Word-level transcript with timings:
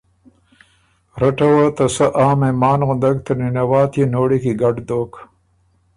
رټه 1.21 1.47
وه 1.53 1.65
ته 1.77 1.85
سۀ 1.95 2.05
عام 2.19 2.39
مهمان 2.43 2.79
غُندک 2.87 3.15
ته 3.25 3.33
نِنه 3.39 3.63
واتيې 3.71 4.03
نوړی 4.15 4.37
کی 4.43 4.51
ګډ 4.61 4.75
دوک 4.87 5.13